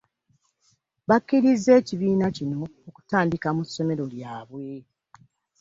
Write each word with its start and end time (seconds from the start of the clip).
Bakkiriza 1.09 1.71
ekibiina 1.79 2.25
kino 2.37 2.59
okutandikibwa 2.87 3.49
mu 3.57 3.63
ssomero 3.67 4.03
lyabwe 4.13 4.65